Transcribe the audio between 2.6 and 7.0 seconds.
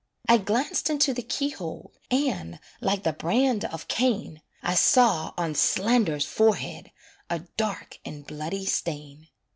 like the brand of Cain, I saw on Slander's forehead